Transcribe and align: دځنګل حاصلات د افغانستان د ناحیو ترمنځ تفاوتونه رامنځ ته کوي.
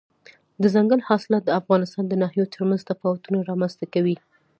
دځنګل 0.61 0.99
حاصلات 1.07 1.43
د 1.45 1.49
افغانستان 1.59 2.03
د 2.07 2.13
ناحیو 2.21 2.51
ترمنځ 2.53 2.81
تفاوتونه 2.91 3.37
رامنځ 3.49 3.73
ته 3.79 3.85
کوي. 3.93 4.15